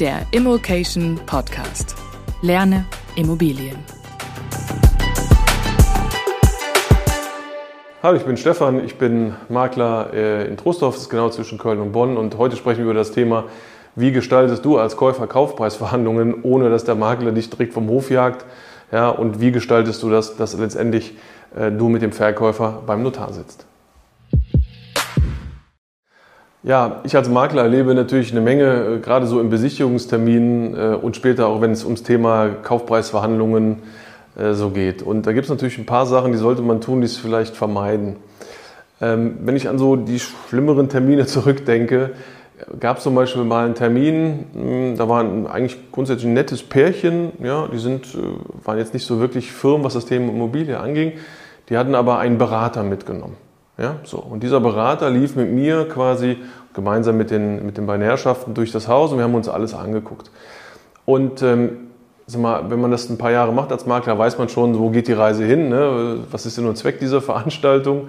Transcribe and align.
der 0.00 0.22
Immokation 0.30 1.20
Podcast. 1.26 1.94
Lerne 2.40 2.86
Immobilien. 3.16 3.76
Hallo, 8.02 8.16
ich 8.16 8.24
bin 8.24 8.38
Stefan, 8.38 8.82
ich 8.82 8.96
bin 8.96 9.34
Makler 9.50 10.10
äh, 10.14 10.48
in 10.48 10.56
Trostorf, 10.56 10.94
das 10.94 11.02
ist 11.02 11.10
genau 11.10 11.28
zwischen 11.28 11.58
Köln 11.58 11.80
und 11.80 11.92
Bonn 11.92 12.16
und 12.16 12.38
heute 12.38 12.56
sprechen 12.56 12.78
wir 12.78 12.84
über 12.86 12.94
das 12.94 13.12
Thema, 13.12 13.44
wie 13.94 14.10
gestaltest 14.10 14.64
du 14.64 14.78
als 14.78 14.96
Käufer 14.96 15.26
Kaufpreisverhandlungen, 15.26 16.44
ohne 16.44 16.70
dass 16.70 16.84
der 16.84 16.94
Makler 16.94 17.32
dich 17.32 17.50
direkt 17.50 17.74
vom 17.74 17.86
Hof 17.88 18.10
jagt 18.10 18.46
ja, 18.90 19.10
und 19.10 19.42
wie 19.42 19.52
gestaltest 19.52 20.02
du 20.02 20.08
das, 20.08 20.34
dass 20.34 20.56
letztendlich 20.56 21.14
äh, 21.54 21.70
du 21.70 21.90
mit 21.90 22.00
dem 22.00 22.12
Verkäufer 22.12 22.82
beim 22.86 23.02
Notar 23.02 23.34
sitzt. 23.34 23.66
Ja, 26.62 27.00
ich 27.04 27.16
als 27.16 27.30
Makler 27.30 27.62
erlebe 27.62 27.94
natürlich 27.94 28.32
eine 28.32 28.42
Menge, 28.42 28.96
äh, 28.96 28.98
gerade 28.98 29.26
so 29.26 29.40
im 29.40 29.48
Besichtigungstermin 29.48 30.74
äh, 30.76 30.94
und 30.94 31.16
später 31.16 31.46
auch, 31.46 31.62
wenn 31.62 31.70
es 31.70 31.84
ums 31.84 32.02
Thema 32.02 32.50
Kaufpreisverhandlungen 32.50 33.78
äh, 34.36 34.52
so 34.52 34.68
geht. 34.68 35.02
Und 35.02 35.26
da 35.26 35.32
gibt 35.32 35.44
es 35.44 35.50
natürlich 35.50 35.78
ein 35.78 35.86
paar 35.86 36.04
Sachen, 36.04 36.32
die 36.32 36.38
sollte 36.38 36.60
man 36.60 36.82
tun, 36.82 37.00
die 37.00 37.06
es 37.06 37.16
vielleicht 37.16 37.56
vermeiden. 37.56 38.16
Ähm, 39.00 39.38
wenn 39.42 39.56
ich 39.56 39.70
an 39.70 39.78
so 39.78 39.96
die 39.96 40.20
schlimmeren 40.20 40.90
Termine 40.90 41.24
zurückdenke, 41.26 42.10
gab 42.78 42.98
es 42.98 43.04
zum 43.04 43.14
Beispiel 43.14 43.44
mal 43.44 43.64
einen 43.64 43.74
Termin, 43.74 44.44
hm, 44.52 44.96
da 44.98 45.08
war 45.08 45.20
eigentlich 45.50 45.78
grundsätzlich 45.90 46.26
ein 46.26 46.34
nettes 46.34 46.62
Pärchen, 46.62 47.32
ja, 47.42 47.68
die 47.72 47.78
sind, 47.78 48.06
waren 48.64 48.76
jetzt 48.76 48.92
nicht 48.92 49.06
so 49.06 49.18
wirklich 49.18 49.50
firm, 49.50 49.82
was 49.82 49.94
das 49.94 50.04
Thema 50.04 50.30
Immobilie 50.30 50.78
anging, 50.78 51.14
die 51.70 51.78
hatten 51.78 51.94
aber 51.94 52.18
einen 52.18 52.36
Berater 52.36 52.82
mitgenommen. 52.82 53.36
Ja, 53.80 53.96
so. 54.04 54.18
Und 54.18 54.42
dieser 54.42 54.60
Berater 54.60 55.08
lief 55.08 55.36
mit 55.36 55.50
mir 55.50 55.88
quasi 55.88 56.36
gemeinsam 56.74 57.16
mit 57.16 57.30
den, 57.30 57.64
mit 57.64 57.78
den 57.78 57.86
beiden 57.86 58.04
Herrschaften 58.04 58.52
durch 58.52 58.72
das 58.72 58.88
Haus 58.88 59.10
und 59.10 59.18
wir 59.18 59.24
haben 59.24 59.34
uns 59.34 59.48
alles 59.48 59.72
angeguckt. 59.72 60.30
Und 61.06 61.42
ähm, 61.42 61.88
mal, 62.36 62.70
wenn 62.70 62.78
man 62.80 62.90
das 62.90 63.08
ein 63.08 63.16
paar 63.16 63.30
Jahre 63.30 63.54
macht 63.54 63.72
als 63.72 63.86
Makler, 63.86 64.18
weiß 64.18 64.36
man 64.36 64.50
schon, 64.50 64.78
wo 64.78 64.90
geht 64.90 65.08
die 65.08 65.14
Reise 65.14 65.44
hin, 65.44 65.70
ne? 65.70 66.18
was 66.30 66.44
ist 66.44 66.58
denn 66.58 66.64
nur 66.64 66.74
Zweck 66.74 67.00
dieser 67.00 67.22
Veranstaltung. 67.22 68.08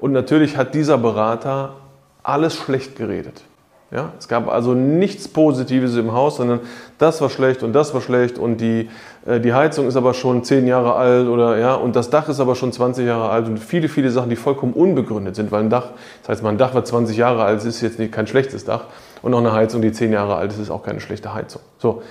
Und 0.00 0.10
natürlich 0.10 0.56
hat 0.56 0.74
dieser 0.74 0.98
Berater 0.98 1.76
alles 2.24 2.56
schlecht 2.56 2.96
geredet. 2.96 3.44
Ja, 3.92 4.12
es 4.18 4.26
gab 4.26 4.48
also 4.48 4.72
nichts 4.72 5.28
Positives 5.28 5.96
im 5.96 6.14
Haus, 6.14 6.36
sondern 6.36 6.60
das 6.96 7.20
war 7.20 7.28
schlecht 7.28 7.62
und 7.62 7.74
das 7.74 7.92
war 7.92 8.00
schlecht 8.00 8.38
und 8.38 8.58
die, 8.58 8.88
äh, 9.26 9.38
die 9.38 9.52
Heizung 9.52 9.86
ist 9.86 9.96
aber 9.96 10.14
schon 10.14 10.44
zehn 10.44 10.66
Jahre 10.66 10.94
alt 10.94 11.28
oder 11.28 11.58
ja 11.58 11.74
und 11.74 11.94
das 11.94 12.08
Dach 12.08 12.26
ist 12.30 12.40
aber 12.40 12.54
schon 12.54 12.72
20 12.72 13.06
Jahre 13.06 13.28
alt 13.28 13.48
und 13.48 13.58
viele, 13.58 13.90
viele 13.90 14.10
Sachen, 14.10 14.30
die 14.30 14.36
vollkommen 14.36 14.72
unbegründet 14.72 15.36
sind, 15.36 15.52
weil 15.52 15.60
ein 15.60 15.68
Dach, 15.68 15.88
das 16.22 16.30
heißt, 16.30 16.42
mal 16.42 16.48
ein 16.48 16.58
Dach, 16.58 16.74
was 16.74 16.88
20 16.88 17.18
Jahre 17.18 17.44
alt 17.44 17.58
ist, 17.58 17.66
ist 17.66 17.82
jetzt 17.82 17.98
nicht, 17.98 18.12
kein 18.12 18.26
schlechtes 18.26 18.64
Dach 18.64 18.84
und 19.20 19.34
auch 19.34 19.40
eine 19.40 19.52
Heizung, 19.52 19.82
die 19.82 19.92
zehn 19.92 20.10
Jahre 20.10 20.36
alt 20.36 20.52
ist, 20.52 20.58
ist 20.58 20.70
auch 20.70 20.82
keine 20.82 21.00
schlechte 21.00 21.34
Heizung. 21.34 21.60
So. 21.76 22.02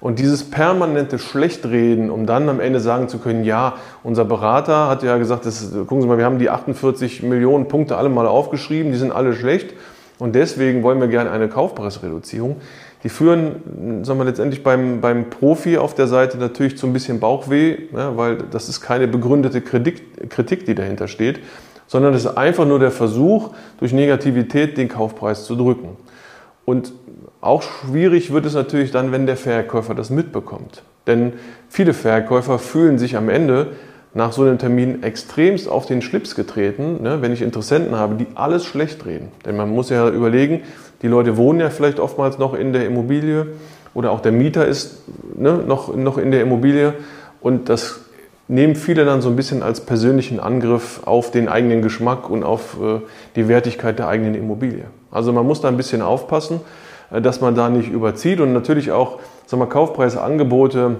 Und 0.00 0.18
dieses 0.18 0.48
permanente 0.48 1.20
Schlechtreden, 1.20 2.10
um 2.10 2.26
dann 2.26 2.48
am 2.48 2.58
Ende 2.58 2.80
sagen 2.80 3.08
zu 3.08 3.18
können, 3.18 3.44
ja, 3.44 3.74
unser 4.02 4.24
Berater 4.24 4.88
hat 4.88 5.04
ja 5.04 5.18
gesagt, 5.18 5.46
das, 5.46 5.70
gucken 5.72 6.02
Sie 6.02 6.08
mal, 6.08 6.18
wir 6.18 6.24
haben 6.24 6.38
die 6.38 6.50
48 6.50 7.22
Millionen 7.22 7.68
Punkte 7.68 7.96
alle 7.96 8.08
mal 8.08 8.26
aufgeschrieben, 8.26 8.90
die 8.90 8.98
sind 8.98 9.12
alle 9.12 9.34
schlecht. 9.34 9.74
Und 10.18 10.34
deswegen 10.34 10.82
wollen 10.82 11.00
wir 11.00 11.08
gerne 11.08 11.30
eine 11.30 11.48
Kaufpreisreduzierung. 11.48 12.56
Die 13.04 13.08
führen, 13.08 14.04
sagen 14.04 14.18
wir 14.18 14.24
letztendlich 14.24 14.64
beim, 14.64 15.00
beim 15.00 15.30
Profi 15.30 15.78
auf 15.78 15.94
der 15.94 16.08
Seite 16.08 16.36
natürlich 16.38 16.76
zu 16.76 16.88
ein 16.88 16.92
bisschen 16.92 17.20
Bauchweh, 17.20 17.76
ja, 17.92 18.16
weil 18.16 18.38
das 18.50 18.68
ist 18.68 18.80
keine 18.80 19.06
begründete 19.06 19.60
Kritik, 19.60 20.28
Kritik, 20.30 20.66
die 20.66 20.74
dahinter 20.74 21.06
steht, 21.06 21.38
sondern 21.86 22.14
es 22.14 22.24
ist 22.24 22.36
einfach 22.36 22.66
nur 22.66 22.80
der 22.80 22.90
Versuch, 22.90 23.50
durch 23.78 23.92
Negativität 23.92 24.76
den 24.76 24.88
Kaufpreis 24.88 25.44
zu 25.44 25.54
drücken. 25.54 25.96
Und 26.64 26.92
auch 27.40 27.62
schwierig 27.62 28.32
wird 28.32 28.46
es 28.46 28.54
natürlich 28.54 28.90
dann, 28.90 29.12
wenn 29.12 29.26
der 29.26 29.36
Verkäufer 29.36 29.94
das 29.94 30.10
mitbekommt. 30.10 30.82
Denn 31.06 31.34
viele 31.68 31.94
Verkäufer 31.94 32.58
fühlen 32.58 32.98
sich 32.98 33.16
am 33.16 33.28
Ende 33.28 33.68
nach 34.14 34.32
so 34.32 34.42
einem 34.42 34.58
Termin 34.58 35.02
extremst 35.02 35.68
auf 35.68 35.86
den 35.86 36.02
Schlips 36.02 36.34
getreten, 36.34 37.02
ne, 37.02 37.20
wenn 37.20 37.32
ich 37.32 37.42
Interessenten 37.42 37.96
habe, 37.96 38.14
die 38.14 38.26
alles 38.34 38.64
schlecht 38.64 39.04
reden. 39.06 39.28
Denn 39.44 39.56
man 39.56 39.68
muss 39.68 39.90
ja 39.90 40.08
überlegen, 40.08 40.62
die 41.02 41.08
Leute 41.08 41.36
wohnen 41.36 41.60
ja 41.60 41.70
vielleicht 41.70 42.00
oftmals 42.00 42.38
noch 42.38 42.54
in 42.54 42.72
der 42.72 42.86
Immobilie 42.86 43.46
oder 43.94 44.10
auch 44.10 44.20
der 44.20 44.32
Mieter 44.32 44.66
ist 44.66 45.02
ne, 45.36 45.54
noch, 45.66 45.94
noch 45.94 46.18
in 46.18 46.30
der 46.30 46.42
Immobilie 46.42 46.94
und 47.40 47.68
das 47.68 48.00
nehmen 48.48 48.74
viele 48.74 49.04
dann 49.04 49.20
so 49.20 49.28
ein 49.28 49.36
bisschen 49.36 49.62
als 49.62 49.82
persönlichen 49.82 50.40
Angriff 50.40 51.02
auf 51.04 51.30
den 51.30 51.48
eigenen 51.48 51.82
Geschmack 51.82 52.30
und 52.30 52.42
auf 52.44 52.78
äh, 52.82 53.00
die 53.36 53.46
Wertigkeit 53.46 53.98
der 53.98 54.08
eigenen 54.08 54.34
Immobilie. 54.34 54.84
Also 55.10 55.32
man 55.32 55.46
muss 55.46 55.60
da 55.60 55.68
ein 55.68 55.76
bisschen 55.76 56.00
aufpassen, 56.00 56.60
äh, 57.10 57.20
dass 57.20 57.40
man 57.40 57.54
da 57.54 57.68
nicht 57.68 57.90
überzieht 57.90 58.40
und 58.40 58.54
natürlich 58.54 58.90
auch 58.90 59.18
sagen 59.46 59.62
wir, 59.62 59.66
Kaufpreisangebote 59.66 60.96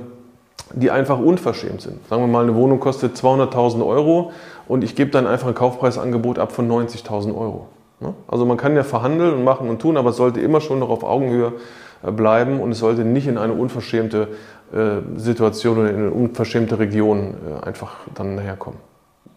die 0.75 0.91
einfach 0.91 1.19
unverschämt 1.19 1.81
sind. 1.81 2.07
Sagen 2.09 2.23
wir 2.23 2.29
mal, 2.29 2.43
eine 2.43 2.55
Wohnung 2.55 2.81
kostet 2.81 3.17
200.000 3.17 3.85
Euro 3.87 4.33
und 4.67 4.85
ich 4.85 4.95
gebe 4.95 5.11
dann 5.11 5.27
einfach 5.27 5.49
ein 5.49 5.55
Kaufpreisangebot 5.55 6.39
ab 6.39 6.53
von 6.53 6.71
90.000 6.71 7.37
Euro. 7.37 7.69
Ne? 8.01 8.15
Also 8.29 8.45
man 8.45 8.57
kann 8.57 8.77
ja 8.77 8.85
verhandeln 8.85 9.35
und 9.35 9.45
machen 9.45 9.69
und 9.69 9.81
tun, 9.81 9.97
aber 9.97 10.11
es 10.11 10.17
sollte 10.17 10.41
immer 10.41 10.61
schon 10.61 10.79
noch 10.79 10.91
auf 10.91 11.05
Augenhöhe 11.05 11.55
äh, 12.03 12.13
bleiben 12.13 12.61
und 12.61 12.73
es 12.73 12.79
sollte 12.79 13.05
nicht 13.05 13.27
in 13.27 13.39
eine 13.39 13.55
unverschämte 13.55 14.29
äh, 14.73 15.19
Situation 15.19 15.79
oder 15.79 15.91
in 15.91 15.97
eine 15.97 16.11
unverschämte 16.11 16.79
Region 16.79 17.35
äh, 17.63 17.67
einfach 17.67 17.97
dann 18.15 18.39
herkommen. 18.39 18.79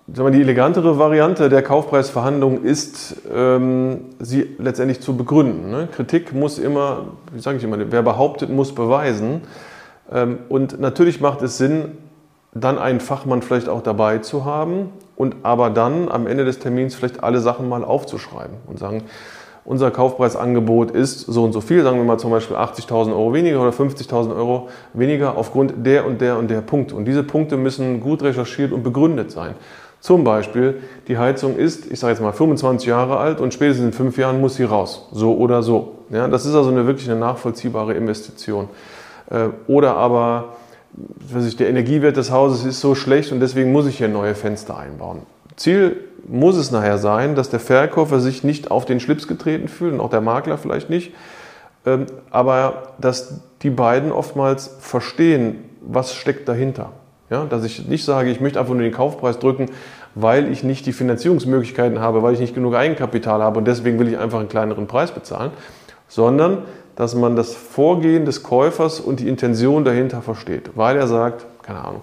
Die 0.08 0.42
elegantere 0.42 1.00
Variante 1.00 1.48
der 1.48 1.62
Kaufpreisverhandlung 1.62 2.64
ist, 2.64 3.16
ähm, 3.34 4.02
sie 4.20 4.56
letztendlich 4.58 5.00
zu 5.00 5.16
begründen. 5.16 5.72
Ne? 5.72 5.88
Kritik 5.90 6.34
muss 6.34 6.60
immer, 6.60 7.06
wie 7.32 7.40
sage 7.40 7.58
ich 7.58 7.64
immer, 7.64 7.78
wer 7.80 8.02
behauptet, 8.02 8.50
muss 8.50 8.76
beweisen. 8.76 9.42
Ähm, 10.12 10.40
und 10.50 10.80
natürlich 10.80 11.22
macht 11.22 11.42
es 11.42 11.58
Sinn, 11.58 11.98
dann 12.54 12.78
einen 12.78 13.00
Fachmann 13.00 13.42
vielleicht 13.42 13.70
auch 13.70 13.82
dabei 13.82 14.18
zu 14.18 14.46
haben 14.46 14.90
und 15.16 15.38
aber 15.44 15.70
dann 15.70 16.10
am 16.10 16.28
Ende 16.28 16.46
des 16.46 16.60
Termins 16.60 16.96
vielleicht 16.96 17.24
alle 17.24 17.40
Sachen 17.40 17.70
mal 17.70 17.84
aufzuschreiben 17.84 18.58
und 18.68 18.78
sagen, 18.78 19.04
unser 19.64 19.92
Kaufpreisangebot 19.92 20.92
ist 20.92 21.20
so 21.20 21.44
und 21.44 21.54
so 21.54 21.62
viel, 21.62 21.84
sagen 21.84 21.98
wir 21.98 22.04
mal 22.04 22.18
zum 22.18 22.32
Beispiel 22.32 22.58
80.000 22.58 23.12
Euro 23.12 23.34
weniger 23.34 23.62
oder 23.62 23.70
50.000 23.70 24.36
Euro 24.36 24.70
weniger 24.94 25.38
aufgrund 25.38 25.86
der 25.86 26.06
und 26.06 26.20
der 26.20 26.38
und 26.38 26.50
der 26.50 26.62
Punkte. 26.62 26.96
Und 26.96 27.06
diese 27.06 27.24
Punkte 27.24 27.58
müssen 27.58 28.02
gut 28.02 28.24
recherchiert 28.24 28.72
und 28.72 28.82
begründet 28.82 29.32
sein. 29.32 29.54
Zum 30.00 30.24
Beispiel, 30.24 30.82
die 31.08 31.20
Heizung 31.20 31.58
ist, 31.58 31.92
ich 31.92 32.00
sage 32.00 32.14
jetzt 32.14 32.22
mal, 32.24 32.34
25 32.34 32.88
Jahre 32.88 33.18
alt 33.18 33.40
und 33.40 33.54
spätestens 33.54 33.86
in 33.86 33.94
fünf 33.94 34.18
Jahren 34.18 34.42
muss 34.42 34.56
sie 34.56 34.64
raus. 34.64 35.08
So 35.12 35.38
oder 35.38 35.62
so. 35.62 36.00
Ja, 36.10 36.28
das 36.28 36.48
ist 36.48 36.56
also 36.56 36.72
eine 36.72 36.88
wirklich 36.88 37.08
eine 37.08 37.20
nachvollziehbare 37.20 37.94
Investition. 37.94 38.68
Äh, 39.32 39.50
oder 39.68 39.96
aber 39.96 40.56
ich, 41.48 41.56
der 41.56 41.70
Energiewert 41.70 42.18
des 42.18 42.32
Hauses 42.32 42.66
ist 42.66 42.82
so 42.82 42.96
schlecht 42.96 43.32
und 43.32 43.40
deswegen 43.40 43.72
muss 43.72 43.88
ich 43.88 43.98
hier 43.98 44.10
neue 44.10 44.36
Fenster 44.36 44.78
einbauen. 44.78 45.22
Ziel 45.56 45.98
muss 46.28 46.56
es 46.56 46.72
nachher 46.72 46.98
sein, 46.98 47.36
dass 47.36 47.50
der 47.50 47.60
Verkäufer 47.60 48.20
sich 48.20 48.44
nicht 48.44 48.72
auf 48.72 48.86
den 48.86 49.00
Schlips 49.00 49.28
getreten 49.28 49.68
fühlt 49.68 49.94
und 49.94 50.00
auch 50.02 50.10
der 50.10 50.22
Makler 50.22 50.58
vielleicht 50.58 50.90
nicht, 50.90 51.14
ähm, 51.86 52.06
aber 52.30 52.94
dass 53.00 53.42
die 53.62 53.70
beiden 53.70 54.12
oftmals 54.12 54.76
verstehen, 54.80 55.64
was 55.82 56.14
steckt 56.14 56.48
dahinter. 56.48 56.92
Ja, 57.30 57.46
dass 57.46 57.64
ich 57.64 57.88
nicht 57.88 58.04
sage, 58.04 58.30
ich 58.30 58.42
möchte 58.42 58.60
einfach 58.60 58.74
nur 58.74 58.84
den 58.84 58.92
Kaufpreis 58.92 59.40
drücken, 59.40 59.68
weil 60.16 60.52
ich 60.52 60.64
nicht 60.64 60.86
die 60.86 60.92
Finanzierungsmöglichkeiten 60.92 62.00
habe, 62.00 62.22
weil 62.24 62.34
ich 62.34 62.42
nicht 62.42 62.54
genug 62.54 62.76
Eigenkapital 62.76 63.42
habe 63.42 63.60
und 63.60 63.66
deswegen 63.66 63.98
will 64.00 64.10
ich 64.10 64.18
einfach 64.18 64.40
einen 64.40 64.50
kleineren 64.50 64.86
Preis 64.86 65.12
bezahlen, 65.12 65.52
sondern 66.10 66.64
dass 66.96 67.16
man 67.16 67.36
das 67.36 67.54
Vorgehen 67.54 68.26
des 68.26 68.44
Käufers 68.44 69.00
und 69.00 69.20
die 69.20 69.28
Intention 69.28 69.84
dahinter 69.84 70.22
versteht, 70.22 70.72
weil 70.76 70.98
er 70.98 71.08
sagt, 71.08 71.46
keine 71.64 71.84
Ahnung, 71.84 72.02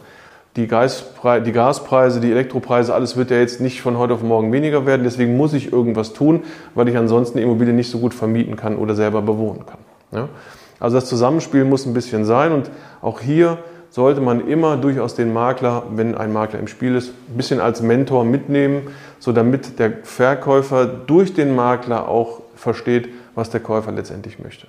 die, 0.57 0.67
Gaspreise, 0.67 1.45
die 1.45 1.53
Gaspreise, 1.53 2.21
die 2.21 2.33
Elektropreise, 2.33 2.93
alles 2.93 3.17
wird 3.17 3.31
ja 3.31 3.39
jetzt 3.39 3.61
nicht 3.61 3.81
von 3.81 3.97
heute 3.97 4.15
auf 4.15 4.23
morgen 4.23 4.53
weniger 4.53 4.87
werden, 4.87 5.05
deswegen 5.05 5.37
muss 5.37 5.53
ich 5.53 5.73
irgendwas 5.73 6.13
tun, 6.13 6.43
weil 6.75 6.89
ich 6.89 6.97
ansonsten 6.97 7.39
die 7.39 7.45
Immobilie 7.45 7.73
nicht 7.73 7.91
so 7.91 7.99
gut 7.99 8.13
vermieten 8.13 8.57
kann 8.57 8.77
oder 8.77 8.95
selber 8.95 9.23
bewohnen 9.23 9.65
kann. 9.67 9.79
Ja? 10.11 10.29
Also 10.81 10.97
das 10.97 11.09
Zusammenspiel 11.09 11.65
muss 11.65 11.87
ein 11.87 11.95
bisschen 11.95 12.25
sein 12.25 12.53
und 12.53 12.71
auch 13.03 13.21
hier 13.21 13.59
sollte 13.91 14.21
man 14.21 14.47
immer 14.47 14.77
durchaus 14.77 15.15
den 15.15 15.33
Makler, 15.33 15.85
wenn 15.95 16.15
ein 16.15 16.33
Makler 16.33 16.61
im 16.61 16.69
Spiel 16.69 16.95
ist, 16.95 17.13
ein 17.29 17.37
bisschen 17.37 17.61
als 17.61 17.81
Mentor 17.81 18.25
mitnehmen, 18.25 18.89
so 19.19 19.33
damit 19.33 19.79
der 19.79 19.93
Verkäufer 20.03 20.87
durch 20.87 21.35
den 21.35 21.55
Makler 21.55 22.09
auch 22.09 22.41
versteht, 22.55 23.09
was 23.35 23.51
der 23.51 23.61
Käufer 23.61 23.93
letztendlich 23.93 24.39
möchte. 24.39 24.67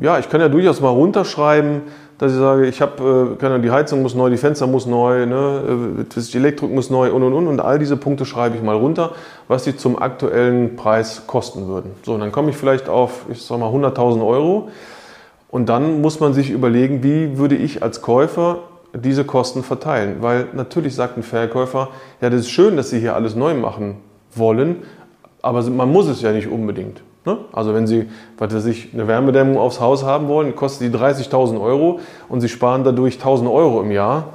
Ja, 0.00 0.18
ich 0.18 0.30
kann 0.30 0.40
ja 0.40 0.48
durchaus 0.48 0.80
mal 0.80 0.88
runterschreiben, 0.88 1.82
dass 2.16 2.32
ich 2.32 2.38
sage, 2.38 2.66
ich 2.66 2.80
habe, 2.80 3.36
äh, 3.40 3.58
die 3.60 3.70
Heizung 3.70 4.00
muss 4.00 4.14
neu, 4.14 4.30
die 4.30 4.38
Fenster 4.38 4.66
muss 4.66 4.86
neu, 4.86 5.26
ne, 5.26 5.98
äh, 6.00 6.04
die 6.04 6.36
Elektrik 6.36 6.70
muss 6.70 6.88
neu 6.88 7.12
und 7.12 7.22
und 7.22 7.34
und 7.34 7.46
und 7.46 7.60
all 7.60 7.78
diese 7.78 7.96
Punkte 7.98 8.24
schreibe 8.24 8.56
ich 8.56 8.62
mal 8.62 8.76
runter, 8.76 9.12
was 9.46 9.64
die 9.64 9.76
zum 9.76 10.00
aktuellen 10.00 10.76
Preis 10.76 11.24
kosten 11.26 11.66
würden. 11.66 11.92
So, 12.02 12.14
und 12.14 12.20
dann 12.20 12.32
komme 12.32 12.48
ich 12.50 12.56
vielleicht 12.56 12.88
auf, 12.88 13.26
ich 13.30 13.42
sag 13.42 13.58
mal 13.58 13.68
100.000 13.68 14.26
Euro 14.26 14.68
und 15.50 15.68
dann 15.68 16.00
muss 16.00 16.18
man 16.18 16.32
sich 16.32 16.50
überlegen, 16.50 17.02
wie 17.02 17.36
würde 17.36 17.56
ich 17.56 17.82
als 17.82 18.00
Käufer 18.00 18.60
diese 18.94 19.24
Kosten 19.24 19.62
verteilen, 19.62 20.16
weil 20.20 20.46
natürlich 20.54 20.94
sagt 20.94 21.18
ein 21.18 21.22
Verkäufer, 21.22 21.88
ja, 22.22 22.30
das 22.30 22.40
ist 22.40 22.50
schön, 22.50 22.76
dass 22.76 22.88
Sie 22.88 23.00
hier 23.00 23.14
alles 23.14 23.34
neu 23.34 23.54
machen 23.54 23.96
wollen, 24.34 24.82
aber 25.42 25.62
man 25.62 25.92
muss 25.92 26.08
es 26.08 26.22
ja 26.22 26.32
nicht 26.32 26.48
unbedingt. 26.48 27.02
Ne? 27.24 27.38
Also 27.52 27.74
wenn 27.74 27.86
Sie, 27.86 28.08
was 28.38 28.54
weiß 28.54 28.66
ich, 28.66 28.94
eine 28.94 29.06
Wärmedämmung 29.06 29.58
aufs 29.58 29.80
Haus 29.80 30.04
haben 30.04 30.28
wollen, 30.28 30.56
kostet 30.56 30.92
die 30.92 30.96
30.000 30.96 31.60
Euro 31.60 32.00
und 32.28 32.40
Sie 32.40 32.48
sparen 32.48 32.84
dadurch 32.84 33.16
1.000 33.16 33.52
Euro 33.52 33.82
im 33.82 33.90
Jahr, 33.90 34.32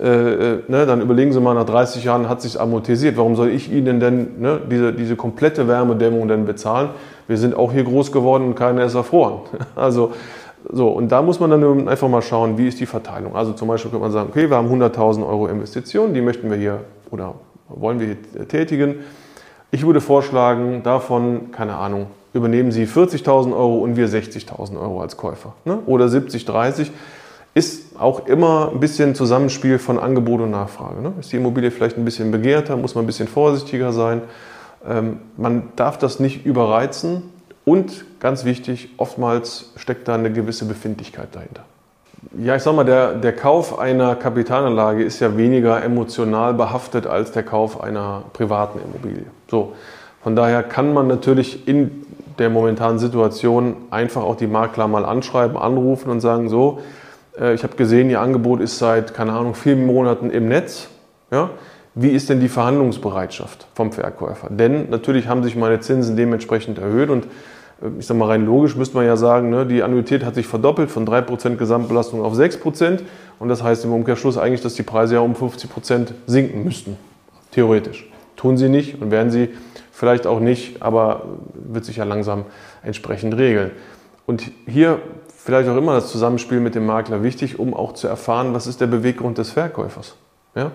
äh, 0.00 0.04
äh, 0.04 0.62
ne, 0.68 0.86
dann 0.86 1.00
überlegen 1.00 1.32
Sie 1.32 1.40
mal, 1.40 1.54
nach 1.54 1.64
30 1.66 2.04
Jahren 2.04 2.28
hat 2.28 2.40
sich 2.40 2.60
amortisiert. 2.60 3.16
Warum 3.16 3.34
soll 3.34 3.48
ich 3.48 3.72
Ihnen 3.72 3.98
denn 3.98 4.40
ne, 4.40 4.60
diese, 4.70 4.92
diese 4.92 5.16
komplette 5.16 5.66
Wärmedämmung 5.66 6.28
denn 6.28 6.46
bezahlen? 6.46 6.90
Wir 7.26 7.36
sind 7.36 7.56
auch 7.56 7.72
hier 7.72 7.82
groß 7.82 8.12
geworden 8.12 8.44
und 8.44 8.54
keiner 8.54 8.84
ist 8.84 8.94
erfroren. 8.94 9.40
Also 9.74 10.12
so, 10.70 10.88
und 10.88 11.10
da 11.10 11.22
muss 11.22 11.40
man 11.40 11.50
dann 11.50 11.88
einfach 11.88 12.08
mal 12.08 12.22
schauen, 12.22 12.58
wie 12.58 12.68
ist 12.68 12.78
die 12.78 12.86
Verteilung. 12.86 13.34
Also 13.34 13.52
zum 13.52 13.68
Beispiel 13.68 13.90
könnte 13.90 14.02
man 14.02 14.12
sagen, 14.12 14.28
okay, 14.30 14.50
wir 14.50 14.56
haben 14.56 14.68
100.000 14.68 15.26
Euro 15.26 15.46
Investitionen, 15.46 16.14
die 16.14 16.20
möchten 16.20 16.50
wir 16.50 16.56
hier 16.56 16.80
oder 17.10 17.34
wollen 17.68 18.00
wir 18.00 18.16
hier 18.34 18.48
tätigen. 18.48 18.96
Ich 19.70 19.86
würde 19.86 20.00
vorschlagen, 20.00 20.82
davon, 20.82 21.50
keine 21.52 21.74
Ahnung, 21.74 22.06
übernehmen 22.32 22.72
Sie 22.72 22.86
40.000 22.86 23.52
Euro 23.52 23.78
und 23.78 23.96
wir 23.96 24.08
60.000 24.08 24.80
Euro 24.80 25.00
als 25.00 25.16
Käufer. 25.16 25.54
Ne? 25.64 25.78
Oder 25.86 26.08
70, 26.08 26.44
30. 26.44 26.90
Ist 27.54 27.98
auch 27.98 28.26
immer 28.26 28.70
ein 28.72 28.80
bisschen 28.80 29.14
Zusammenspiel 29.14 29.78
von 29.78 29.98
Angebot 29.98 30.40
und 30.40 30.50
Nachfrage. 30.50 31.00
Ne? 31.00 31.14
Ist 31.18 31.32
die 31.32 31.36
Immobilie 31.36 31.70
vielleicht 31.70 31.96
ein 31.96 32.04
bisschen 32.04 32.30
begehrter, 32.30 32.76
muss 32.76 32.94
man 32.94 33.04
ein 33.04 33.06
bisschen 33.06 33.28
vorsichtiger 33.28 33.92
sein. 33.92 34.22
Ähm, 34.86 35.18
man 35.36 35.72
darf 35.76 35.98
das 35.98 36.20
nicht 36.20 36.46
überreizen 36.46 37.22
und 37.64 38.04
ganz 38.20 38.44
wichtig, 38.44 38.90
oftmals 38.96 39.72
steckt 39.76 40.08
da 40.08 40.14
eine 40.14 40.32
gewisse 40.32 40.64
Befindlichkeit 40.64 41.28
dahinter. 41.32 41.64
Ja, 42.42 42.56
ich 42.56 42.62
sag 42.62 42.74
mal, 42.74 42.84
der, 42.84 43.14
der 43.14 43.34
Kauf 43.34 43.78
einer 43.78 44.16
Kapitalanlage 44.16 45.04
ist 45.04 45.20
ja 45.20 45.36
weniger 45.36 45.82
emotional 45.82 46.54
behaftet 46.54 47.06
als 47.06 47.32
der 47.32 47.42
Kauf 47.42 47.80
einer 47.80 48.24
privaten 48.32 48.80
Immobilie. 48.80 49.26
So, 49.50 49.74
von 50.22 50.34
daher 50.34 50.62
kann 50.62 50.92
man 50.92 51.06
natürlich 51.06 51.68
in 51.68 52.06
der 52.38 52.50
momentanen 52.50 52.98
Situation 52.98 53.76
einfach 53.90 54.22
auch 54.22 54.36
die 54.36 54.46
Makler 54.46 54.88
mal 54.88 55.04
anschreiben, 55.04 55.56
anrufen 55.56 56.10
und 56.10 56.20
sagen, 56.20 56.48
so, 56.48 56.80
äh, 57.38 57.54
ich 57.54 57.62
habe 57.62 57.76
gesehen, 57.76 58.10
Ihr 58.10 58.20
Angebot 58.20 58.60
ist 58.60 58.78
seit, 58.78 59.14
keine 59.14 59.32
Ahnung, 59.32 59.54
vier 59.54 59.76
Monaten 59.76 60.30
im 60.30 60.48
Netz. 60.48 60.88
Ja? 61.30 61.50
Wie 61.94 62.10
ist 62.10 62.28
denn 62.28 62.40
die 62.40 62.48
Verhandlungsbereitschaft 62.48 63.66
vom 63.74 63.92
Verkäufer? 63.92 64.48
Denn 64.50 64.88
natürlich 64.90 65.26
haben 65.28 65.42
sich 65.42 65.56
meine 65.56 65.80
Zinsen 65.80 66.16
dementsprechend 66.16 66.78
erhöht 66.78 67.10
und 67.10 67.24
äh, 67.82 67.88
ich 67.98 68.06
sage 68.06 68.20
mal 68.20 68.26
rein 68.26 68.46
logisch 68.46 68.76
müsste 68.76 68.96
man 68.96 69.06
ja 69.06 69.16
sagen, 69.16 69.50
ne, 69.50 69.66
die 69.66 69.82
Annuität 69.82 70.24
hat 70.24 70.34
sich 70.34 70.46
verdoppelt 70.46 70.90
von 70.90 71.06
3% 71.06 71.56
Gesamtbelastung 71.56 72.22
auf 72.22 72.34
6% 72.34 73.00
und 73.38 73.48
das 73.48 73.62
heißt 73.62 73.84
im 73.84 73.92
Umkehrschluss 73.92 74.38
eigentlich, 74.38 74.62
dass 74.62 74.74
die 74.74 74.82
Preise 74.82 75.14
ja 75.14 75.20
um 75.20 75.34
50% 75.34 76.12
sinken 76.26 76.64
müssten, 76.64 76.96
theoretisch. 77.50 78.08
Tun 78.36 78.56
sie 78.56 78.68
nicht 78.68 79.02
und 79.02 79.10
werden 79.10 79.32
sie 79.32 79.48
vielleicht 79.98 80.28
auch 80.28 80.38
nicht, 80.38 80.80
aber 80.80 81.22
wird 81.54 81.84
sich 81.84 81.96
ja 81.96 82.04
langsam 82.04 82.44
entsprechend 82.84 83.36
regeln. 83.36 83.72
Und 84.26 84.52
hier 84.64 85.00
vielleicht 85.36 85.68
auch 85.68 85.76
immer 85.76 85.94
das 85.94 86.12
Zusammenspiel 86.12 86.60
mit 86.60 86.76
dem 86.76 86.86
Makler 86.86 87.24
wichtig, 87.24 87.58
um 87.58 87.74
auch 87.74 87.94
zu 87.94 88.06
erfahren, 88.06 88.54
was 88.54 88.68
ist 88.68 88.80
der 88.80 88.86
Beweggrund 88.86 89.38
des 89.38 89.50
Verkäufers. 89.50 90.14
Ja? 90.54 90.70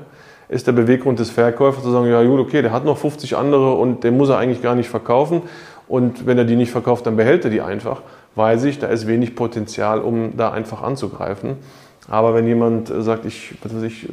Ist 0.50 0.68
der 0.68 0.74
Beweggrund 0.74 1.20
des 1.20 1.30
Verkäufers 1.30 1.84
zu 1.84 1.92
sagen, 1.92 2.08
ja 2.08 2.22
gut, 2.22 2.42
okay, 2.42 2.62
der 2.62 2.74
hat 2.74 2.84
noch 2.84 2.98
50 2.98 3.38
andere 3.38 3.76
und 3.76 4.04
den 4.04 4.18
muss 4.18 4.28
er 4.28 4.40
eigentlich 4.40 4.62
gar 4.62 4.76
nicht 4.76 4.90
verkaufen 4.90 5.44
und 5.88 6.26
wenn 6.26 6.38
er 6.38 6.44
die 6.44 6.58
nicht 6.58 6.72
verkauft, 6.72 7.06
dann 7.06 7.16
behält 7.16 7.46
er 7.46 7.50
die 7.50 7.62
einfach. 7.62 8.02
Weiß 8.36 8.66
ich, 8.66 8.80
da 8.80 8.88
ist 8.88 9.08
wenig 9.08 9.36
Potenzial, 9.36 10.02
um 10.02 10.36
da 10.36 10.52
einfach 10.52 10.82
anzugreifen. 10.82 11.56
Aber 12.10 12.34
wenn 12.34 12.46
jemand 12.46 12.92
sagt, 12.94 13.24
ich, 13.24 13.56
was 13.64 13.74
weiß 13.74 13.84
ich, 13.84 14.10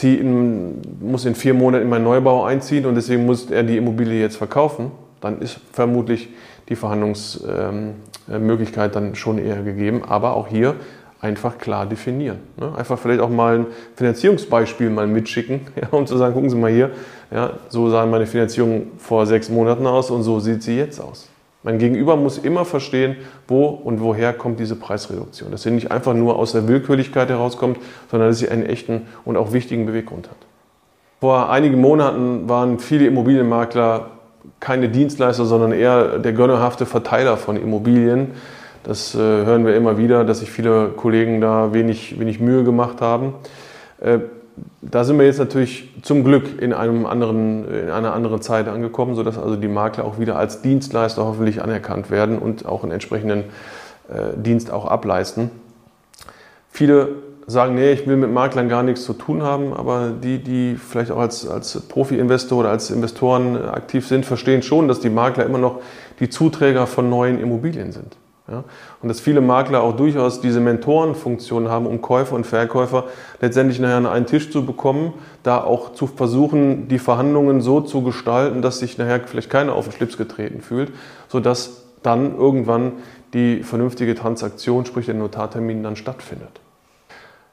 in, 0.00 0.80
muss 1.00 1.24
in 1.24 1.34
vier 1.34 1.54
Monaten 1.54 1.84
in 1.84 1.90
meinen 1.90 2.04
Neubau 2.04 2.44
einziehen 2.44 2.86
und 2.86 2.94
deswegen 2.94 3.26
muss 3.26 3.50
er 3.50 3.62
die 3.62 3.76
Immobilie 3.76 4.20
jetzt 4.20 4.36
verkaufen, 4.36 4.90
dann 5.20 5.40
ist 5.40 5.60
vermutlich 5.72 6.30
die 6.68 6.76
Verhandlungsmöglichkeit 6.76 8.96
dann 8.96 9.14
schon 9.14 9.38
eher 9.38 9.62
gegeben. 9.62 10.02
Aber 10.04 10.34
auch 10.34 10.48
hier 10.48 10.74
einfach 11.20 11.58
klar 11.58 11.86
definieren. 11.86 12.38
Ne? 12.56 12.74
Einfach 12.76 12.98
vielleicht 12.98 13.20
auch 13.20 13.30
mal 13.30 13.60
ein 13.60 13.66
Finanzierungsbeispiel 13.96 14.90
mal 14.90 15.06
mitschicken, 15.06 15.60
ja, 15.80 15.88
um 15.90 16.06
zu 16.06 16.16
sagen, 16.16 16.34
gucken 16.34 16.50
Sie 16.50 16.56
mal 16.56 16.70
hier, 16.70 16.90
ja, 17.30 17.52
so 17.68 17.88
sah 17.90 18.06
meine 18.06 18.26
Finanzierung 18.26 18.92
vor 18.98 19.26
sechs 19.26 19.48
Monaten 19.48 19.86
aus 19.86 20.10
und 20.10 20.22
so 20.22 20.40
sieht 20.40 20.62
sie 20.62 20.76
jetzt 20.76 21.00
aus. 21.00 21.31
Mein 21.64 21.78
Gegenüber 21.78 22.16
muss 22.16 22.38
immer 22.38 22.64
verstehen, 22.64 23.16
wo 23.46 23.66
und 23.66 24.00
woher 24.00 24.32
kommt 24.32 24.58
diese 24.58 24.74
Preisreduktion. 24.74 25.50
Dass 25.50 25.62
sie 25.62 25.70
nicht 25.70 25.92
einfach 25.92 26.14
nur 26.14 26.36
aus 26.36 26.52
der 26.52 26.66
Willkürlichkeit 26.66 27.28
herauskommt, 27.28 27.78
sondern 28.10 28.30
dass 28.30 28.38
sie 28.38 28.48
einen 28.48 28.66
echten 28.66 29.06
und 29.24 29.36
auch 29.36 29.52
wichtigen 29.52 29.86
Beweggrund 29.86 30.28
hat. 30.28 30.36
Vor 31.20 31.50
einigen 31.50 31.80
Monaten 31.80 32.48
waren 32.48 32.80
viele 32.80 33.06
Immobilienmakler 33.06 34.10
keine 34.58 34.88
Dienstleister, 34.88 35.44
sondern 35.44 35.70
eher 35.70 36.18
der 36.18 36.32
gönnerhafte 36.32 36.84
Verteiler 36.84 37.36
von 37.36 37.56
Immobilien. 37.56 38.32
Das 38.82 39.14
äh, 39.14 39.18
hören 39.18 39.64
wir 39.64 39.76
immer 39.76 39.98
wieder, 39.98 40.24
dass 40.24 40.40
sich 40.40 40.50
viele 40.50 40.88
Kollegen 40.88 41.40
da 41.40 41.72
wenig, 41.72 42.18
wenig 42.18 42.40
Mühe 42.40 42.64
gemacht 42.64 43.00
haben. 43.00 43.34
Äh, 44.00 44.18
da 44.82 45.04
sind 45.04 45.18
wir 45.18 45.26
jetzt 45.26 45.38
natürlich 45.38 45.88
zum 46.02 46.24
Glück 46.24 46.60
in, 46.60 46.72
einem 46.72 47.06
anderen, 47.06 47.66
in 47.68 47.90
einer 47.90 48.12
anderen 48.12 48.42
Zeit 48.42 48.68
angekommen, 48.68 49.14
sodass 49.14 49.38
also 49.38 49.56
die 49.56 49.68
Makler 49.68 50.04
auch 50.04 50.18
wieder 50.18 50.36
als 50.36 50.62
Dienstleister 50.62 51.24
hoffentlich 51.24 51.62
anerkannt 51.62 52.10
werden 52.10 52.38
und 52.38 52.66
auch 52.66 52.82
einen 52.82 52.92
entsprechenden 52.92 53.44
äh, 54.08 54.36
Dienst 54.36 54.70
auch 54.70 54.86
ableisten. 54.86 55.50
Viele 56.70 57.10
sagen, 57.46 57.74
nee, 57.74 57.92
ich 57.92 58.06
will 58.06 58.16
mit 58.16 58.32
Maklern 58.32 58.68
gar 58.68 58.82
nichts 58.82 59.04
zu 59.04 59.12
tun 59.12 59.42
haben, 59.42 59.72
aber 59.72 60.10
die, 60.10 60.38
die 60.38 60.76
vielleicht 60.76 61.10
auch 61.10 61.18
als, 61.18 61.48
als 61.48 61.80
Profi-Investor 61.80 62.60
oder 62.60 62.70
als 62.70 62.90
Investoren 62.90 63.56
aktiv 63.56 64.06
sind, 64.06 64.26
verstehen 64.26 64.62
schon, 64.62 64.88
dass 64.88 65.00
die 65.00 65.10
Makler 65.10 65.44
immer 65.44 65.58
noch 65.58 65.80
die 66.20 66.28
Zuträger 66.28 66.86
von 66.86 67.08
neuen 67.08 67.40
Immobilien 67.40 67.92
sind. 67.92 68.16
Ja? 68.48 68.64
Und 69.00 69.08
dass 69.08 69.20
viele 69.20 69.40
Makler 69.40 69.82
auch 69.82 69.96
durchaus 69.96 70.40
diese 70.40 70.60
Mentorenfunktion 70.60 71.68
haben, 71.68 71.86
um 71.86 72.02
Käufer 72.02 72.34
und 72.34 72.46
Verkäufer 72.46 73.04
letztendlich 73.40 73.78
nachher 73.78 73.96
an 73.96 74.06
einen 74.06 74.26
Tisch 74.26 74.50
zu 74.50 74.64
bekommen, 74.64 75.12
da 75.42 75.62
auch 75.62 75.92
zu 75.92 76.06
versuchen, 76.06 76.88
die 76.88 76.98
Verhandlungen 76.98 77.60
so 77.60 77.80
zu 77.80 78.02
gestalten, 78.02 78.62
dass 78.62 78.78
sich 78.78 78.98
nachher 78.98 79.20
vielleicht 79.20 79.50
keiner 79.50 79.74
auf 79.74 79.86
den 79.86 79.92
Schlips 79.92 80.16
getreten 80.16 80.60
fühlt, 80.60 80.92
sodass 81.28 81.84
dann 82.02 82.36
irgendwann 82.36 82.92
die 83.32 83.62
vernünftige 83.62 84.14
Transaktion, 84.14 84.84
sprich 84.84 85.06
der 85.06 85.14
Notartermin, 85.14 85.82
dann 85.82 85.96
stattfindet. 85.96 86.60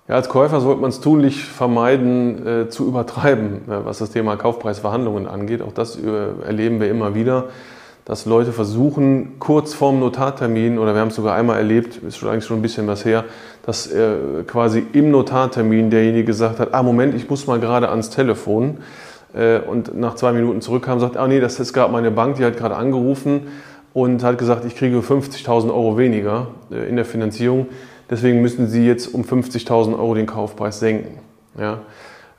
Ja, 0.08 0.16
als 0.16 0.28
Käufer 0.28 0.60
sollte 0.60 0.82
man 0.82 0.90
es 0.90 1.02
tunlich 1.02 1.46
vermeiden, 1.46 2.48
äh, 2.48 2.70
zu 2.70 2.88
übertreiben, 2.88 3.70
äh, 3.70 3.86
was 3.86 4.00
das 4.00 4.10
Thema 4.10 4.38
Kaufpreisverhandlungen 4.38 5.28
angeht. 5.28 5.62
Auch 5.62 5.72
das 5.72 5.98
äh, 5.98 6.10
erleben 6.44 6.82
wir 6.82 6.90
immer 6.90 7.14
wieder 7.14 7.50
dass 8.10 8.26
Leute 8.26 8.52
versuchen, 8.54 9.34
kurz 9.38 9.76
vorm 9.76 10.00
Notartermin, 10.00 10.80
oder 10.80 10.96
wir 10.96 11.02
haben 11.02 11.10
es 11.10 11.16
sogar 11.16 11.36
einmal 11.36 11.60
erlebt, 11.60 11.98
ist 11.98 12.18
schon 12.18 12.28
eigentlich 12.28 12.46
schon 12.46 12.58
ein 12.58 12.64
bisschen 12.64 12.88
was 12.88 13.06
her, 13.06 13.24
dass 13.64 13.86
äh, 13.86 14.16
quasi 14.48 14.84
im 14.94 15.12
Notartermin 15.12 15.92
derjenige 15.92 16.24
gesagt 16.24 16.58
hat, 16.58 16.74
ah 16.74 16.82
Moment, 16.82 17.14
ich 17.14 17.30
muss 17.30 17.46
mal 17.46 17.60
gerade 17.60 17.90
ans 17.90 18.10
Telefon. 18.10 18.80
Äh, 19.36 19.60
und 19.60 19.96
nach 19.96 20.16
zwei 20.16 20.32
Minuten 20.32 20.60
zurückkam 20.62 20.96
und 20.96 21.02
sagt, 21.02 21.18
ah 21.18 21.28
nee, 21.28 21.40
das 21.40 21.60
ist 21.60 21.72
gerade 21.72 21.94
meine 21.94 22.10
Bank, 22.10 22.38
die 22.38 22.46
hat 22.46 22.58
gerade 22.58 22.78
angerufen 22.78 23.42
und 23.94 24.24
hat 24.24 24.40
gesagt, 24.40 24.66
ich 24.66 24.76
kriege 24.76 24.98
50.000 24.98 25.68
Euro 25.68 26.00
weniger 26.00 26.48
äh, 26.72 26.90
in 26.90 26.96
der 26.96 27.06
Finanzierung. 27.06 27.68
Deswegen 28.10 28.42
müssen 28.42 28.66
Sie 28.66 28.88
jetzt 28.88 29.14
um 29.14 29.22
50.000 29.22 29.94
Euro 30.00 30.16
den 30.16 30.26
Kaufpreis 30.26 30.80
senken. 30.80 31.20
Ja. 31.60 31.82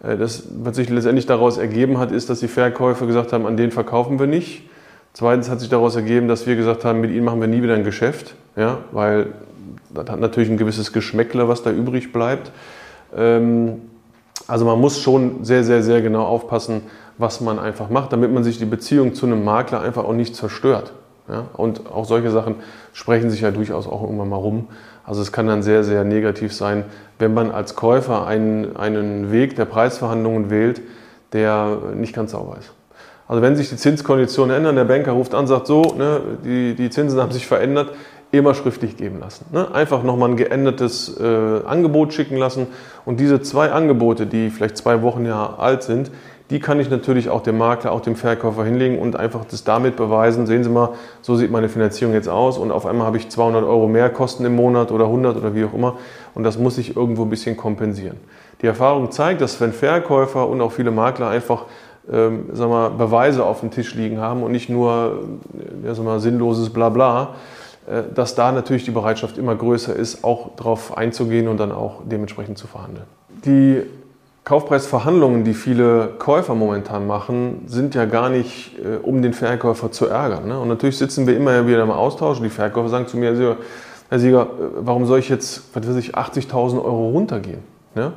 Äh, 0.03 0.17
das, 0.17 0.49
was 0.53 0.75
sich 0.75 0.91
letztendlich 0.91 1.27
daraus 1.27 1.59
ergeben 1.59 1.99
hat, 1.99 2.11
ist, 2.11 2.29
dass 2.29 2.41
die 2.41 2.49
Verkäufer 2.49 3.07
gesagt 3.07 3.33
haben, 3.33 3.47
an 3.47 3.57
den 3.57 3.71
verkaufen 3.71 4.19
wir 4.19 4.27
nicht 4.27 4.65
Zweitens 5.13 5.51
hat 5.51 5.61
sich 5.61 5.69
daraus 5.69 5.97
ergeben, 5.97 6.29
dass 6.29 6.47
wir 6.47 6.57
gesagt 6.57 6.85
haben, 6.85 7.01
mit 7.01 7.11
ihnen 7.11 7.25
machen 7.25 7.41
wir 7.41 7.49
nie 7.49 7.63
wieder 7.63 7.75
ein 7.75 7.85
Geschäft, 7.85 8.35
ja, 8.57 8.79
weil 8.93 9.33
das 9.91 10.09
hat 10.09 10.21
natürlich 10.21 10.51
ein 10.51 10.57
gewisses 10.57 10.93
Geschmäckle, 10.93 11.49
was 11.49 11.63
da 11.63 11.71
übrig 11.71 12.13
bleibt. 12.13 12.53
Ähm, 13.17 13.83
also 14.47 14.65
man 14.65 14.81
muss 14.81 15.01
schon 15.01 15.45
sehr, 15.45 15.65
sehr, 15.65 15.83
sehr 15.83 16.01
genau 16.03 16.25
aufpassen, 16.25 16.83
was 17.19 17.41
man 17.41 17.59
einfach 17.59 17.91
macht, 17.91 18.13
damit 18.13 18.33
man 18.33 18.45
sich 18.45 18.59
die 18.59 18.65
Beziehung 18.65 19.15
zu 19.15 19.27
einem 19.27 19.45
Makler 19.45 19.81
einfach 19.81 20.05
auch 20.05 20.13
nicht 20.13 20.35
zerstört. 20.35 20.93
Ja? 21.29 21.47
Und 21.55 21.87
auch 21.91 22.05
solche 22.05 22.31
Sachen 22.31 22.57
sprechen 22.93 23.31
sich 23.31 23.43
ja 23.43 23.51
durchaus 23.51 23.87
auch 23.87 24.03
irgendwann 24.03 24.29
mal 24.29 24.37
rum. 24.37 24.69
Also 25.05 25.23
es 25.23 25.33
kann 25.33 25.47
dann 25.47 25.63
sehr, 25.63 25.85
sehr 25.85 26.05
negativ 26.05 26.55
sein, 26.55 26.85
wenn 27.19 27.35
man 27.35 27.51
als 27.51 27.75
Käufer 27.75 28.27
einen, 28.27 28.77
einen 28.77 29.33
Weg 29.33 29.57
der 29.57 29.65
Preisverhandlungen 29.65 30.51
wählt, 30.51 30.81
der 31.33 31.79
nicht 31.95 32.15
ganz 32.15 32.33
sauber 32.33 32.59
ist. 32.59 32.73
Also 33.31 33.43
wenn 33.43 33.55
sich 33.55 33.69
die 33.69 33.77
Zinskonditionen 33.77 34.57
ändern, 34.57 34.75
der 34.75 34.83
Banker 34.83 35.13
ruft 35.13 35.37
an, 35.37 35.47
sagt 35.47 35.69
so, 35.69 35.95
ne, 35.97 36.21
die, 36.45 36.75
die 36.75 36.91
Zinsen 36.91 37.21
haben 37.21 37.31
sich 37.31 37.47
verändert, 37.47 37.93
immer 38.33 38.55
schriftlich 38.55 38.97
geben 38.97 39.21
lassen. 39.21 39.45
Ne? 39.53 39.73
Einfach 39.73 40.03
nochmal 40.03 40.31
ein 40.31 40.37
geändertes 40.37 41.17
äh, 41.21 41.61
Angebot 41.65 42.13
schicken 42.13 42.37
lassen. 42.37 42.67
Und 43.05 43.21
diese 43.21 43.41
zwei 43.41 43.71
Angebote, 43.71 44.27
die 44.27 44.51
vielleicht 44.51 44.77
zwei 44.77 45.03
Wochen 45.03 45.27
ja 45.27 45.55
alt 45.59 45.85
sind, 45.85 46.11
die 46.51 46.59
kann 46.59 46.81
ich 46.81 46.91
natürlich 46.91 47.29
auch 47.31 47.45
dem 47.45 47.57
Makler, 47.57 47.93
auch 47.93 48.01
dem 48.01 48.17
Verkäufer 48.17 48.65
hinlegen 48.65 48.99
und 48.99 49.15
einfach 49.15 49.45
das 49.45 49.63
damit 49.63 49.95
beweisen. 49.95 50.49
Sehen 50.49 50.65
Sie 50.65 50.71
mal, 50.71 50.95
so 51.23 51.37
sieht 51.37 51.53
meine 51.53 51.69
Finanzierung 51.69 52.13
jetzt 52.13 52.29
aus 52.29 52.59
und 52.59 52.73
auf 52.73 52.85
einmal 52.85 53.07
habe 53.07 53.17
ich 53.17 53.29
200 53.29 53.63
Euro 53.63 53.87
mehr 53.87 54.11
Kosten 54.11 54.45
im 54.45 54.57
Monat 54.57 54.91
oder 54.91 55.05
100 55.05 55.37
oder 55.37 55.55
wie 55.55 55.65
auch 55.65 55.73
immer 55.73 55.99
und 56.35 56.43
das 56.43 56.59
muss 56.59 56.79
ich 56.79 56.97
irgendwo 56.97 57.23
ein 57.23 57.31
bisschen 57.31 57.57
kompensieren. 57.57 58.17
Die 58.63 58.67
Erfahrung 58.67 59.13
zeigt, 59.13 59.41
dass 59.41 59.61
wenn 59.61 59.73
Verkäufer 59.73 60.49
und 60.49 60.61
auch 60.61 60.73
viele 60.73 60.91
Makler 60.91 61.29
einfach 61.29 61.67
ähm, 62.11 62.47
sag 62.53 62.69
mal, 62.69 62.91
Beweise 62.91 63.45
auf 63.45 63.61
dem 63.61 63.71
Tisch 63.71 63.95
liegen 63.95 64.21
haben 64.21 64.43
und 64.43 64.53
nicht 64.53 64.69
nur 64.69 65.21
äh, 65.83 65.87
ja, 65.87 65.95
sag 65.95 66.05
mal, 66.05 66.21
sinnloses 66.21 66.71
Blabla, 66.71 67.35
äh, 67.87 68.03
dass 68.15 68.35
da 68.35 68.53
natürlich 68.53 68.85
die 68.85 68.91
Bereitschaft 68.91 69.39
immer 69.39 69.55
größer 69.55 69.95
ist, 69.95 70.25
auch 70.25 70.57
darauf 70.57 70.97
einzugehen 70.97 71.49
und 71.49 71.59
dann 71.59 71.73
auch 71.73 72.03
dementsprechend 72.05 72.59
zu 72.59 72.67
verhandeln. 72.67 73.07
Die 73.45 73.83
Kaufpreisverhandlungen, 74.45 75.45
die 75.45 75.55
viele 75.55 76.09
Käufer 76.19 76.55
momentan 76.55 77.07
machen, 77.07 77.63
sind 77.67 77.95
ja 77.95 78.07
gar 78.07 78.31
nicht, 78.31 78.79
äh, 78.79 78.97
um 78.97 79.23
den 79.23 79.33
Verkäufer 79.33 79.93
zu 79.93 80.07
ärgern. 80.07 80.49
Ne? 80.49 80.59
Und 80.59 80.69
natürlich 80.69 80.99
sitzen 80.99 81.27
wir 81.27 81.37
immer 81.37 81.67
wieder 81.67 81.83
im 81.83 81.91
Austausch 81.91 82.39
und 82.39 82.45
die 82.45 82.51
Verkäufer 82.51 82.89
sagen 82.89 83.07
zu 83.07 83.17
mir, 83.17 83.57
Herr 84.09 84.19
Sieger, 84.19 84.49
warum 84.77 85.07
soll 85.07 85.21
ich 85.21 85.29
jetzt, 85.29 85.75
was 85.75 85.89
weiß 85.89 85.97
ich, 85.97 86.17
80.000 86.17 86.83
Euro 86.83 87.11
runtergehen? 87.11 87.61
Ne? 87.95 88.13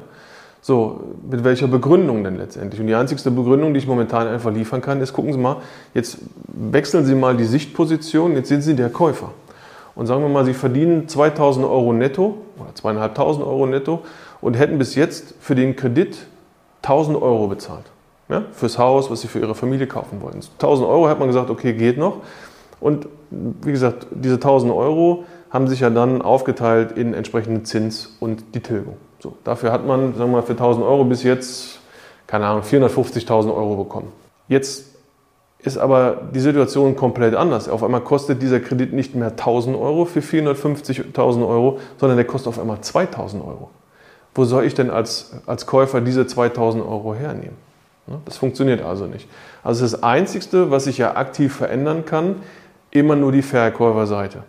So, 0.65 1.01
mit 1.29 1.43
welcher 1.43 1.67
Begründung 1.67 2.23
denn 2.23 2.37
letztendlich? 2.37 2.79
Und 2.79 2.87
die 2.87 2.95
einzigste 2.95 3.29
Begründung, 3.31 3.73
die 3.73 3.79
ich 3.79 3.87
momentan 3.87 4.27
einfach 4.29 4.49
liefern 4.49 4.79
kann, 4.79 5.01
ist, 5.01 5.11
gucken 5.11 5.33
Sie 5.33 5.37
mal, 5.37 5.57
jetzt 5.93 6.19
wechseln 6.47 7.03
Sie 7.05 7.15
mal 7.15 7.35
die 7.35 7.43
Sichtposition, 7.43 8.33
jetzt 8.33 8.47
sind 8.47 8.61
Sie 8.61 8.73
der 8.73 8.89
Käufer. 8.89 9.31
Und 9.93 10.07
sagen 10.07 10.21
wir 10.21 10.29
mal, 10.29 10.45
Sie 10.45 10.53
verdienen 10.53 11.09
2000 11.09 11.65
Euro 11.65 11.91
netto 11.91 12.37
oder 12.57 12.73
2500 12.73 13.45
Euro 13.45 13.65
netto 13.65 14.03
und 14.39 14.53
hätten 14.53 14.77
bis 14.77 14.95
jetzt 14.95 15.35
für 15.41 15.53
den 15.53 15.75
Kredit 15.75 16.27
1000 16.81 17.21
Euro 17.21 17.47
bezahlt. 17.47 17.83
Ja, 18.29 18.43
fürs 18.53 18.77
Haus, 18.77 19.11
was 19.11 19.19
Sie 19.19 19.27
für 19.27 19.39
Ihre 19.39 19.55
Familie 19.55 19.85
kaufen 19.85 20.21
wollen. 20.21 20.35
1000 20.35 20.87
Euro 20.87 21.09
hat 21.09 21.19
man 21.19 21.27
gesagt, 21.27 21.49
okay, 21.49 21.73
geht 21.73 21.97
noch. 21.97 22.21
Und 22.79 23.09
wie 23.29 23.73
gesagt, 23.73 24.07
diese 24.11 24.35
1000 24.35 24.71
Euro 24.71 25.25
haben 25.49 25.67
sich 25.67 25.81
ja 25.81 25.89
dann 25.89 26.21
aufgeteilt 26.21 26.93
in 26.93 27.13
entsprechenden 27.13 27.65
Zins 27.65 28.15
und 28.21 28.55
die 28.55 28.61
Tilgung. 28.61 28.95
So, 29.23 29.37
dafür 29.45 29.71
hat 29.71 29.87
man, 29.87 30.13
sagen 30.15 30.31
wir 30.31 30.39
mal, 30.39 30.41
für 30.41 30.51
1000 30.51 30.85
Euro 30.85 31.05
bis 31.05 31.23
jetzt, 31.23 31.79
keine 32.27 32.45
Ahnung, 32.45 32.61
450.000 32.61 33.55
Euro 33.55 33.77
bekommen. 33.77 34.11
Jetzt 34.49 34.97
ist 35.59 35.77
aber 35.77 36.23
die 36.35 36.41
Situation 36.41 36.97
komplett 36.97 37.33
anders. 37.33 37.69
Auf 37.69 37.83
einmal 37.83 38.01
kostet 38.01 38.41
dieser 38.41 38.59
Kredit 38.59 38.91
nicht 38.91 39.15
mehr 39.15 39.29
1000 39.29 39.77
Euro 39.77 40.03
für 40.03 40.19
450.000 40.19 41.47
Euro, 41.47 41.79
sondern 41.97 42.17
der 42.17 42.27
kostet 42.27 42.49
auf 42.49 42.59
einmal 42.59 42.81
2000 42.81 43.41
Euro. 43.41 43.69
Wo 44.35 44.43
soll 44.43 44.65
ich 44.65 44.73
denn 44.73 44.89
als, 44.89 45.31
als 45.45 45.67
Käufer 45.67 46.01
diese 46.01 46.27
2000 46.27 46.83
Euro 46.83 47.15
hernehmen? 47.15 47.55
Das 48.25 48.35
funktioniert 48.35 48.81
also 48.81 49.05
nicht. 49.05 49.29
Also 49.63 49.83
das 49.85 50.03
Einzige, 50.03 50.69
was 50.69 50.85
ich 50.85 50.97
ja 50.97 51.15
aktiv 51.15 51.55
verändern 51.55 52.03
kann, 52.03 52.35
immer 52.91 53.15
nur 53.15 53.31
die 53.31 53.41
Verkäuferseite. 53.41 54.43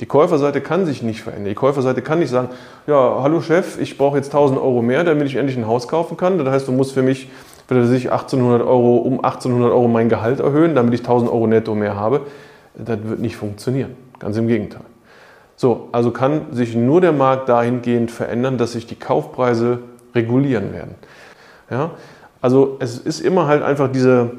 Die 0.00 0.06
Käuferseite 0.06 0.60
kann 0.60 0.86
sich 0.86 1.02
nicht 1.02 1.22
verändern. 1.22 1.48
Die 1.48 1.54
Käuferseite 1.54 2.02
kann 2.02 2.18
nicht 2.18 2.30
sagen, 2.30 2.48
ja, 2.86 3.20
hallo 3.22 3.40
Chef, 3.40 3.78
ich 3.78 3.96
brauche 3.96 4.16
jetzt 4.16 4.28
1000 4.28 4.60
Euro 4.60 4.82
mehr, 4.82 5.04
damit 5.04 5.28
ich 5.28 5.36
endlich 5.36 5.56
ein 5.56 5.68
Haus 5.68 5.86
kaufen 5.86 6.16
kann. 6.16 6.38
Das 6.38 6.48
heißt, 6.48 6.68
du 6.68 6.72
musst 6.72 6.92
für 6.92 7.02
mich, 7.02 7.28
für 7.68 7.86
sich 7.86 8.10
1800 8.10 8.66
Euro, 8.66 8.96
um 8.96 9.24
1800 9.24 9.70
Euro 9.70 9.86
mein 9.86 10.08
Gehalt 10.08 10.40
erhöhen, 10.40 10.74
damit 10.74 10.94
ich 10.94 11.00
1000 11.00 11.30
Euro 11.30 11.46
netto 11.46 11.74
mehr 11.74 11.94
habe. 11.94 12.22
Das 12.74 12.98
wird 13.04 13.20
nicht 13.20 13.36
funktionieren. 13.36 13.96
Ganz 14.18 14.36
im 14.36 14.48
Gegenteil. 14.48 14.82
So, 15.56 15.88
also 15.92 16.10
kann 16.10 16.52
sich 16.52 16.74
nur 16.74 17.00
der 17.00 17.12
Markt 17.12 17.48
dahingehend 17.48 18.10
verändern, 18.10 18.58
dass 18.58 18.72
sich 18.72 18.86
die 18.86 18.96
Kaufpreise 18.96 19.78
regulieren 20.14 20.72
werden. 20.72 20.96
Ja? 21.70 21.92
Also 22.40 22.76
es 22.80 22.98
ist 22.98 23.20
immer 23.20 23.46
halt 23.46 23.62
einfach 23.62 23.90
diese, 23.90 24.32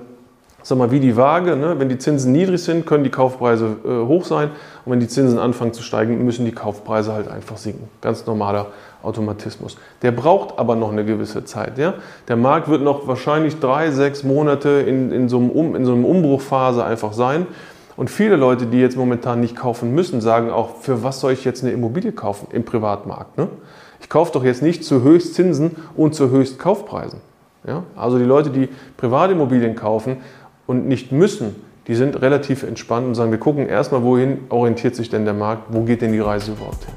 sag 0.66 0.80
mal, 0.80 0.90
wie 0.90 1.00
die 1.00 1.16
Waage. 1.16 1.56
Ne? 1.56 1.76
Wenn 1.78 1.90
die 1.90 2.00
Zinsen 2.00 2.32
niedrig 2.32 2.64
sind, 2.64 2.88
können 2.88 3.04
die 3.04 3.12
Kaufpreise 3.12 3.78
äh, 3.86 4.08
hoch 4.08 4.26
sein. 4.26 4.50
Und 4.84 4.92
wenn 4.92 5.00
die 5.00 5.08
Zinsen 5.08 5.38
anfangen 5.38 5.74
zu 5.74 5.84
steigen, 5.84 6.26
müssen 6.26 6.44
die 6.44 6.52
Kaufpreise 6.52 7.14
halt 7.14 7.28
einfach 7.28 7.58
sinken. 7.58 7.88
Ganz 8.02 8.26
normaler 8.26 8.68
Automatismus. 9.04 9.78
Der 10.02 10.12
braucht 10.12 10.58
aber 10.58 10.76
noch 10.76 10.92
eine 10.92 11.06
gewisse 11.06 11.46
Zeit. 11.46 11.78
Ja? 11.78 11.94
Der 12.28 12.36
Markt 12.36 12.68
wird 12.68 12.82
noch 12.82 13.08
wahrscheinlich 13.08 13.60
drei, 13.60 13.92
sechs 13.92 14.24
Monate 14.24 14.70
in, 14.70 15.12
in, 15.12 15.30
so 15.30 15.38
einem 15.38 15.52
um, 15.52 15.76
in 15.76 15.86
so 15.86 15.94
einem 15.94 16.04
Umbruchphase 16.04 16.84
einfach 16.84 17.14
sein. 17.14 17.46
Und 17.96 18.10
viele 18.10 18.36
Leute, 18.36 18.66
die 18.66 18.80
jetzt 18.80 18.98
momentan 18.98 19.42
nicht 19.42 19.56
kaufen 19.56 19.94
müssen, 19.94 20.20
sagen 20.20 20.50
auch, 20.50 20.78
für 20.82 21.04
was 21.04 21.20
soll 21.20 21.34
ich 21.34 21.46
jetzt 21.46 21.64
eine 21.64 21.74
Immobilie 21.74 22.12
kaufen 22.12 22.48
im 22.52 22.66
Privatmarkt? 22.66 23.38
Ne? 23.38 23.50
Ich 24.02 24.10
kaufe 24.10 24.34
doch 24.34 24.44
jetzt 24.44 24.64
nicht 24.64 24.84
zu 24.84 25.04
Höchstzinsen 25.04 25.76
und 25.96 26.16
zu 26.16 26.32
Höchstkaufpreisen. 26.32 27.22
Ja? 27.68 27.84
Also 27.96 28.18
die 28.18 28.26
Leute, 28.26 28.50
die 28.50 28.68
Privatimmobilien 28.98 29.76
kaufen, 29.76 30.18
und 30.68 30.88
nicht 30.88 31.12
müssen, 31.12 31.56
die 31.88 31.96
sind 31.96 32.22
relativ 32.22 32.64
entspannt 32.64 33.06
und 33.08 33.16
sagen, 33.16 33.32
wir 33.32 33.38
gucken 33.38 33.68
erstmal, 33.68 34.04
wohin 34.04 34.40
orientiert 34.50 34.96
sich 34.96 35.10
denn 35.10 35.26
der 35.26 35.34
Markt, 35.34 35.68
wo 35.70 35.82
geht 35.84 36.02
denn 36.02 36.12
die 36.12 36.20
Reise 36.20 36.54
überhaupt 36.54 36.86
hin. 36.86 36.94